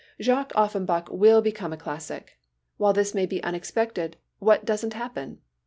[0.19, 2.39] Jacques Offenbach will become a classic.
[2.77, 5.41] While this may be unexpected, what doesn't happen?